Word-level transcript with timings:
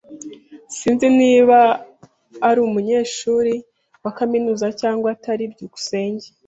Sinzi 0.77 1.07
niba 1.19 1.57
ari 2.49 2.59
umunyeshuri 2.67 3.53
wa 4.03 4.11
kaminuza 4.17 4.67
cyangwa 4.81 5.07
atari. 5.15 5.43
byukusenge 5.53 6.27